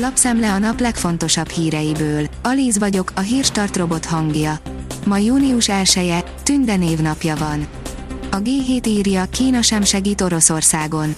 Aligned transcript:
Lapszemle 0.00 0.52
a 0.52 0.58
nap 0.58 0.80
legfontosabb 0.80 1.48
híreiből. 1.48 2.26
Alíz 2.42 2.78
vagyok, 2.78 3.12
a 3.14 3.20
hírstart 3.20 3.76
robot 3.76 4.04
hangja. 4.04 4.58
Ma 5.06 5.16
június 5.16 5.68
1 5.68 5.96
-e, 5.96 6.24
Tünde 6.42 6.76
névnapja 6.76 7.36
van. 7.36 7.66
A 8.30 8.36
G7 8.36 8.86
írja, 8.86 9.24
Kína 9.24 9.62
sem 9.62 9.82
segít 9.82 10.20
Oroszországon. 10.20 11.14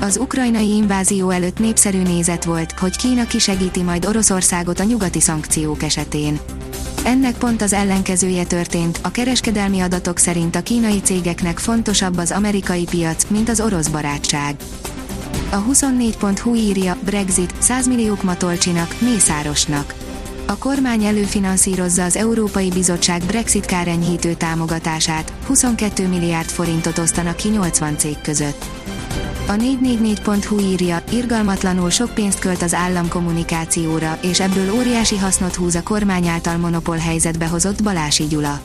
Az 0.00 0.16
ukrajnai 0.16 0.76
invázió 0.76 1.30
előtt 1.30 1.58
népszerű 1.58 2.02
nézet 2.02 2.44
volt, 2.44 2.72
hogy 2.72 2.96
Kína 2.96 3.26
kisegíti 3.26 3.82
majd 3.82 4.06
Oroszországot 4.06 4.80
a 4.80 4.84
nyugati 4.84 5.20
szankciók 5.20 5.82
esetén. 5.82 6.38
Ennek 7.04 7.36
pont 7.36 7.62
az 7.62 7.72
ellenkezője 7.72 8.44
történt, 8.44 9.00
a 9.02 9.10
kereskedelmi 9.10 9.80
adatok 9.80 10.18
szerint 10.18 10.56
a 10.56 10.62
kínai 10.62 11.00
cégeknek 11.00 11.58
fontosabb 11.58 12.16
az 12.16 12.30
amerikai 12.30 12.84
piac, 12.84 13.26
mint 13.28 13.48
az 13.48 13.60
orosz 13.60 13.88
barátság. 13.88 14.56
A 15.50 15.64
24.hu 15.64 16.54
írja, 16.54 16.96
Brexit, 17.04 17.54
100 17.58 17.86
milliók 17.86 18.22
Matolcsinak, 18.22 18.94
Mészárosnak. 19.00 19.94
A 20.46 20.58
kormány 20.58 21.04
előfinanszírozza 21.04 22.04
az 22.04 22.16
Európai 22.16 22.70
Bizottság 22.70 23.22
Brexit 23.22 23.64
kárenyhítő 23.64 24.34
támogatását, 24.34 25.32
22 25.46 26.08
milliárd 26.08 26.48
forintot 26.48 26.98
osztanak 26.98 27.36
ki 27.36 27.48
80 27.48 27.98
cég 27.98 28.20
között. 28.22 28.64
A 29.46 29.52
444.hu 29.52 30.58
írja, 30.58 31.02
irgalmatlanul 31.10 31.90
sok 31.90 32.14
pénzt 32.14 32.38
költ 32.38 32.62
az 32.62 32.74
állam 32.74 33.08
kommunikációra, 33.08 34.18
és 34.22 34.40
ebből 34.40 34.72
óriási 34.74 35.16
hasznot 35.16 35.54
húz 35.54 35.74
a 35.74 35.82
kormány 35.82 36.26
által 36.26 36.56
monopól 36.56 36.96
helyzetbe 36.96 37.46
hozott 37.46 37.82
Balási 37.82 38.24
Gyula. 38.26 38.60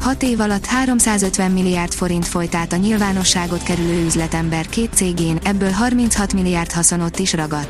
6 0.00 0.22
év 0.22 0.40
alatt 0.40 0.66
350 0.66 1.50
milliárd 1.50 1.92
forint 1.92 2.26
folyt 2.26 2.54
át 2.54 2.72
a 2.72 2.76
nyilvánosságot 2.76 3.62
kerülő 3.62 4.04
üzletember 4.04 4.66
két 4.66 4.92
cégén, 4.94 5.38
ebből 5.44 5.70
36 5.70 6.32
milliárd 6.32 6.72
haszonott 6.72 7.18
is 7.18 7.32
ragadt. 7.32 7.68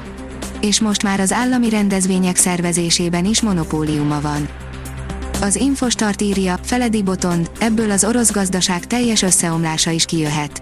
És 0.61 0.81
most 0.81 1.03
már 1.03 1.21
az 1.21 1.33
állami 1.33 1.69
rendezvények 1.69 2.37
szervezésében 2.37 3.25
is 3.25 3.41
monopóliuma 3.41 4.21
van. 4.21 4.49
Az 5.41 5.57
Infostart 5.57 6.23
írja, 6.23 6.59
Feledi 6.63 7.03
Botond, 7.03 7.51
ebből 7.61 7.91
az 7.91 8.05
orosz 8.05 8.33
gazdaság 8.33 8.87
teljes 8.87 9.23
összeomlása 9.23 9.91
is 9.91 10.05
kijöhet. 10.05 10.61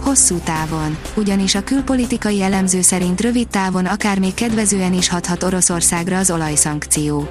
Hosszú 0.00 0.36
távon, 0.36 0.96
ugyanis 1.14 1.54
a 1.54 1.64
külpolitikai 1.64 2.42
elemző 2.42 2.80
szerint 2.80 3.20
rövid 3.20 3.48
távon 3.48 3.86
akár 3.86 4.18
még 4.18 4.34
kedvezően 4.34 4.92
is 4.92 5.08
hathat 5.08 5.42
Oroszországra 5.42 6.18
az 6.18 6.30
olajszankció 6.30 7.28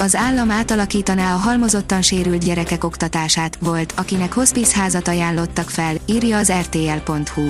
az 0.00 0.16
állam 0.16 0.50
átalakítaná 0.50 1.34
a 1.34 1.38
halmozottan 1.38 2.02
sérült 2.02 2.44
gyerekek 2.44 2.84
oktatását, 2.84 3.56
volt, 3.60 3.92
akinek 3.96 4.32
hospice 4.32 5.00
ajánlottak 5.04 5.70
fel, 5.70 5.94
írja 6.06 6.36
az 6.36 6.52
rtl.hu. 6.52 7.48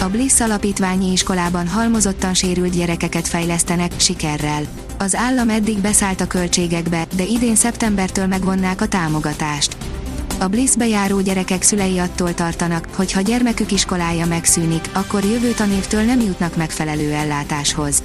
A 0.00 0.08
Bliss 0.08 0.40
alapítványi 0.40 1.12
iskolában 1.12 1.68
halmozottan 1.68 2.34
sérült 2.34 2.76
gyerekeket 2.76 3.28
fejlesztenek, 3.28 3.92
sikerrel. 3.96 4.62
Az 4.98 5.14
állam 5.14 5.48
eddig 5.48 5.78
beszállt 5.78 6.20
a 6.20 6.26
költségekbe, 6.26 7.06
de 7.16 7.24
idén 7.24 7.56
szeptembertől 7.56 8.26
megvonnák 8.26 8.80
a 8.80 8.88
támogatást. 8.88 9.76
A 10.38 10.46
Bliss 10.46 10.74
járó 10.78 11.20
gyerekek 11.20 11.62
szülei 11.62 11.98
attól 11.98 12.34
tartanak, 12.34 12.86
hogy 12.94 13.12
ha 13.12 13.20
gyermekük 13.20 13.72
iskolája 13.72 14.26
megszűnik, 14.26 14.90
akkor 14.92 15.24
jövő 15.24 15.50
tanévtől 15.50 16.02
nem 16.02 16.20
jutnak 16.20 16.56
megfelelő 16.56 17.12
ellátáshoz. 17.12 18.02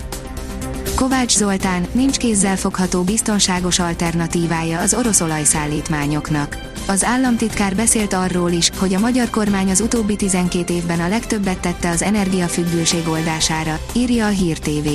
Kovács 0.95 1.37
Zoltán, 1.37 1.87
nincs 1.91 2.17
kézzel 2.17 2.57
fogható 2.57 3.01
biztonságos 3.01 3.79
alternatívája 3.79 4.79
az 4.79 4.93
orosz 4.93 5.21
olajszállítmányoknak. 5.21 6.57
Az 6.87 7.03
államtitkár 7.03 7.75
beszélt 7.75 8.13
arról 8.13 8.51
is, 8.51 8.69
hogy 8.77 8.93
a 8.93 8.99
magyar 8.99 9.29
kormány 9.29 9.69
az 9.69 9.81
utóbbi 9.81 10.15
12 10.15 10.73
évben 10.73 10.99
a 10.99 11.07
legtöbbet 11.07 11.59
tette 11.59 11.89
az 11.89 12.01
energiafüggőség 12.01 13.07
oldására, 13.07 13.79
írja 13.93 14.25
a 14.25 14.29
Hír 14.29 14.59
TV. 14.59 14.87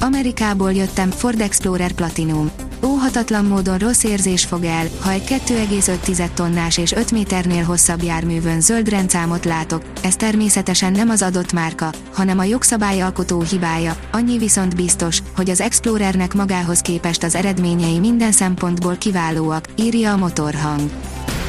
Amerikából 0.00 0.72
jöttem, 0.72 1.10
Ford 1.10 1.40
Explorer 1.40 1.92
Platinum. 1.92 2.50
Óhatatlan 2.84 3.44
módon 3.44 3.78
rossz 3.78 4.04
érzés 4.04 4.44
fog 4.44 4.64
el, 4.64 4.86
ha 5.00 5.10
egy 5.10 5.24
2,5 5.24 6.28
tonnás 6.34 6.78
és 6.78 6.92
5 6.92 7.10
méternél 7.10 7.64
hosszabb 7.64 8.02
járművön 8.02 8.60
zöld 8.60 8.88
rendszámot 8.88 9.44
látok, 9.44 9.82
ez 10.02 10.16
természetesen 10.16 10.92
nem 10.92 11.10
az 11.10 11.22
adott 11.22 11.52
márka, 11.52 11.92
hanem 12.14 12.38
a 12.38 12.44
jogszabályalkotó 12.44 13.40
hibája, 13.40 13.96
annyi 14.12 14.38
viszont 14.38 14.76
biztos, 14.76 15.22
hogy 15.36 15.50
az 15.50 15.60
Explorernek 15.60 16.34
magához 16.34 16.80
képest 16.80 17.22
az 17.22 17.34
eredményei 17.34 17.98
minden 17.98 18.32
szempontból 18.32 18.96
kiválóak, 18.96 19.68
írja 19.76 20.12
a 20.12 20.16
motorhang. 20.16 20.90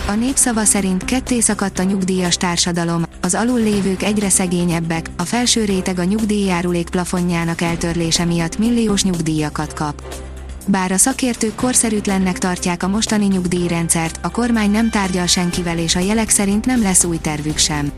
A 0.08 0.14
népszava 0.14 0.64
szerint 0.64 1.06
ketté 1.06 1.40
szakadt 1.40 1.80
a 1.80 1.84
nyugdíjas 1.84 2.38
társadalom, 2.38 3.04
az 3.22 3.34
alul 3.34 3.60
lévők 3.60 4.04
egyre 4.04 4.30
szegényebbek, 4.30 5.10
a 5.18 5.24
felső 5.24 5.66
réteg 5.66 6.00
a 6.00 6.04
nyugdíjjárulék 6.04 6.90
plafonjának 6.90 7.62
eltörlése 7.62 8.26
miatt 8.26 8.58
milliós 8.58 9.04
nyugdíjakat 9.04 9.74
kap. 9.74 10.04
Bár 10.68 10.92
a 10.92 10.98
szakértők 10.98 11.56
korszerűtlennek 11.56 12.38
tartják 12.38 12.84
a 12.84 12.88
mostani 12.88 13.26
nyugdíjrendszert, 13.26 14.20
a 14.22 14.32
kormány 14.32 14.72
nem 14.72 14.90
tárgyal 14.90 15.26
senkivel 15.26 15.78
és 15.78 15.96
a 15.96 16.00
jelek 16.00 16.30
szerint 16.30 16.66
nem 16.66 16.82
lesz 16.82 17.04
új 17.04 17.18
tervük 17.18 17.58
sem. 17.58 17.92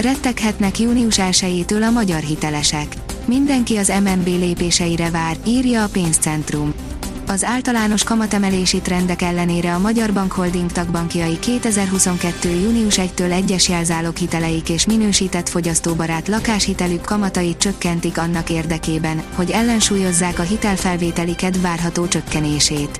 Retteghetnek 0.00 0.78
június 0.78 1.18
1 1.18 1.64
a 1.82 1.90
magyar 1.90 2.20
hitelesek. 2.20 2.94
Mindenki 3.24 3.76
az 3.76 3.92
MNB 4.04 4.26
lépéseire 4.26 5.10
vár, 5.10 5.36
írja 5.46 5.82
a 5.82 5.88
pénzcentrum. 5.88 6.74
Az 7.30 7.44
általános 7.44 8.04
kamatemelési 8.04 8.80
trendek 8.80 9.22
ellenére 9.22 9.74
a 9.74 9.78
Magyar 9.78 10.12
Bank 10.12 10.32
Holding 10.32 10.72
tagbankjai 10.72 11.38
2022. 11.38 12.48
június 12.48 12.98
1-től 12.98 13.32
egyes 13.32 13.68
jelzálog 13.68 14.16
hiteleik 14.16 14.68
és 14.68 14.86
minősített 14.86 15.48
fogyasztóbarát 15.48 16.28
lakáshitelük 16.28 17.00
kamatait 17.00 17.58
csökkentik 17.58 18.18
annak 18.18 18.50
érdekében, 18.50 19.22
hogy 19.34 19.50
ellensúlyozzák 19.50 20.38
a 20.38 20.42
hitelfelvételi 20.42 21.34
kedv 21.34 21.62
várható 21.62 22.08
csökkenését. 22.08 22.98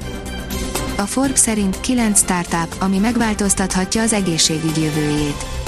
A 0.97 1.07
Forbes 1.07 1.39
szerint 1.39 1.81
9 1.81 2.19
startup, 2.19 2.75
ami 2.79 2.99
megváltoztathatja 2.99 4.03
az 4.03 4.13
egészségügy 4.13 4.77
jövőjét 4.77 5.60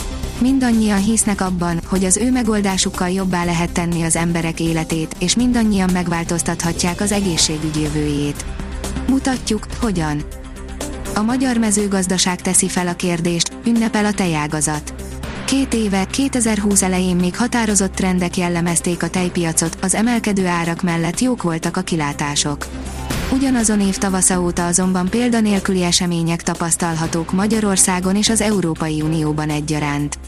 mindannyian 0.42 1.02
hisznek 1.02 1.40
abban, 1.40 1.80
hogy 1.86 2.04
az 2.04 2.16
ő 2.16 2.30
megoldásukkal 2.30 3.10
jobbá 3.10 3.44
lehet 3.44 3.72
tenni 3.72 4.02
az 4.02 4.16
emberek 4.16 4.60
életét, 4.60 5.16
és 5.18 5.36
mindannyian 5.36 5.90
megváltoztathatják 5.92 7.00
az 7.00 7.12
egészségügy 7.12 7.80
jövőjét. 7.82 8.44
Mutatjuk, 9.08 9.66
hogyan. 9.80 10.22
A 11.14 11.22
magyar 11.22 11.56
mezőgazdaság 11.56 12.40
teszi 12.40 12.68
fel 12.68 12.88
a 12.88 12.94
kérdést, 12.94 13.52
ünnepel 13.66 14.04
a 14.04 14.12
tejágazat. 14.12 14.94
Két 15.44 15.74
éve, 15.74 16.06
2020 16.06 16.82
elején 16.82 17.16
még 17.16 17.36
határozott 17.36 17.94
trendek 17.94 18.36
jellemezték 18.36 19.02
a 19.02 19.10
tejpiacot, 19.10 19.76
az 19.82 19.94
emelkedő 19.94 20.46
árak 20.46 20.82
mellett 20.82 21.20
jók 21.20 21.42
voltak 21.42 21.76
a 21.76 21.80
kilátások. 21.80 22.66
Ugyanazon 23.32 23.80
év 23.80 23.96
tavasza 23.96 24.40
óta 24.40 24.66
azonban 24.66 25.08
példanélküli 25.08 25.82
események 25.82 26.42
tapasztalhatók 26.42 27.32
Magyarországon 27.32 28.16
és 28.16 28.28
az 28.28 28.40
Európai 28.40 29.00
Unióban 29.00 29.48
egyaránt. 29.48 30.18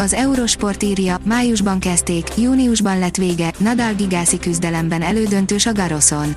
Az 0.00 0.12
Eurosport 0.12 0.82
írja, 0.82 1.18
májusban 1.24 1.78
kezdték, 1.78 2.26
júniusban 2.36 2.98
lett 2.98 3.16
vége, 3.16 3.52
Nadal 3.58 3.92
gigászi 3.92 4.38
küzdelemben 4.38 5.02
elődöntős 5.02 5.66
a 5.66 5.72
Garoszon. 5.72 6.34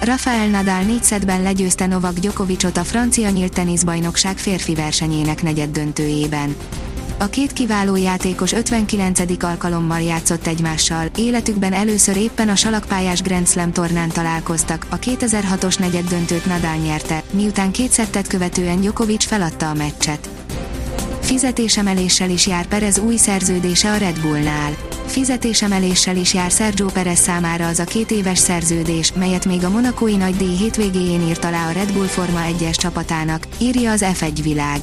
Rafael 0.00 0.48
Nadal 0.48 0.82
négy 0.82 1.02
szedben 1.02 1.42
legyőzte 1.42 1.86
Novak 1.86 2.18
Djokovicot 2.18 2.76
a 2.76 2.84
francia 2.84 3.30
nyílt 3.30 3.52
teniszbajnokság 3.52 4.38
férfi 4.38 4.74
versenyének 4.74 5.42
negyed 5.42 5.70
döntőjében. 5.70 6.56
A 7.18 7.26
két 7.26 7.52
kiváló 7.52 7.96
játékos 7.96 8.52
59. 8.52 9.42
alkalommal 9.44 10.00
játszott 10.00 10.46
egymással, 10.46 11.06
életükben 11.16 11.72
először 11.72 12.16
éppen 12.16 12.48
a 12.48 12.56
salakpályás 12.56 13.22
Grand 13.22 13.48
Slam 13.48 13.72
tornán 13.72 14.08
találkoztak, 14.08 14.86
a 14.88 14.98
2006-os 14.98 15.78
negyed 15.78 16.08
döntőt 16.08 16.46
Nadal 16.46 16.76
nyerte, 16.76 17.22
miután 17.30 17.70
két 17.70 17.90
szettet 17.90 18.26
követően 18.26 18.80
Djokovic 18.80 19.24
feladta 19.24 19.70
a 19.70 19.74
meccset. 19.74 20.39
Fizetésemeléssel 21.30 22.30
is 22.30 22.46
jár 22.46 22.66
Perez 22.66 22.98
új 22.98 23.16
szerződése 23.16 23.92
a 23.92 23.96
Red 23.96 24.20
Bullnál. 24.20 24.76
Fizetésemeléssel 25.06 26.16
is 26.16 26.34
jár 26.34 26.50
Sergio 26.50 26.86
Perez 26.86 27.18
számára 27.18 27.66
az 27.66 27.78
a 27.78 27.84
két 27.84 28.10
éves 28.10 28.38
szerződés, 28.38 29.12
melyet 29.12 29.44
még 29.44 29.64
a 29.64 29.70
monakói 29.70 30.16
nagy 30.16 30.36
díj 30.36 30.56
hétvégéjén 30.56 31.28
írt 31.28 31.44
alá 31.44 31.68
a 31.68 31.72
Red 31.72 31.92
Bull 31.92 32.06
Forma 32.06 32.40
1-es 32.58 32.74
csapatának, 32.74 33.46
írja 33.58 33.90
az 33.90 34.04
F1 34.04 34.38
világ. 34.42 34.80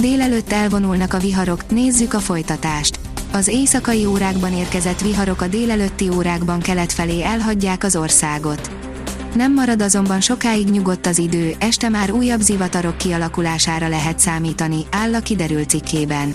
Délelőtt 0.00 0.52
elvonulnak 0.52 1.14
a 1.14 1.18
viharok, 1.18 1.70
nézzük 1.70 2.14
a 2.14 2.20
folytatást. 2.20 2.98
Az 3.32 3.48
éjszakai 3.48 4.06
órákban 4.06 4.52
érkezett 4.52 5.00
viharok 5.00 5.40
a 5.40 5.46
délelőtti 5.46 6.08
órákban 6.08 6.60
kelet 6.60 6.92
felé 6.92 7.22
elhagyják 7.22 7.84
az 7.84 7.96
országot. 7.96 8.87
Nem 9.34 9.54
marad 9.54 9.82
azonban 9.82 10.20
sokáig 10.20 10.70
nyugodt 10.70 11.06
az 11.06 11.18
idő, 11.18 11.54
este 11.58 11.88
már 11.88 12.10
újabb 12.10 12.40
zivatarok 12.40 12.96
kialakulására 12.96 13.88
lehet 13.88 14.18
számítani, 14.18 14.86
áll 14.90 15.14
a 15.14 15.20
kiderült 15.20 15.68
cikkében. 15.68 16.34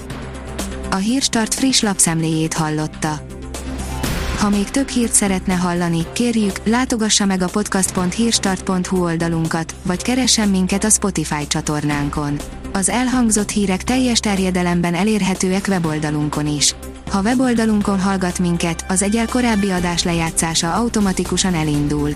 A 0.91 0.95
Hírstart 0.95 1.53
friss 1.53 1.81
lapszemléjét 1.81 2.53
hallotta. 2.53 3.25
Ha 4.39 4.49
még 4.49 4.69
több 4.69 4.87
hírt 4.87 5.13
szeretne 5.13 5.53
hallani, 5.53 6.05
kérjük, 6.13 6.59
látogassa 6.63 7.25
meg 7.25 7.41
a 7.41 7.47
podcast.hírstart.hu 7.47 9.03
oldalunkat, 9.03 9.75
vagy 9.83 10.01
keressen 10.01 10.49
minket 10.49 10.83
a 10.83 10.89
Spotify 10.89 11.47
csatornánkon. 11.47 12.39
Az 12.71 12.89
elhangzott 12.89 13.49
hírek 13.49 13.83
teljes 13.83 14.19
terjedelemben 14.19 14.93
elérhetőek 14.93 15.65
weboldalunkon 15.67 16.47
is. 16.47 16.75
Ha 17.11 17.21
weboldalunkon 17.21 17.99
hallgat 17.99 18.39
minket, 18.39 18.85
az 18.87 19.01
egyel 19.01 19.27
korábbi 19.27 19.69
adás 19.69 20.03
lejátszása 20.03 20.73
automatikusan 20.73 21.53
elindul. 21.53 22.15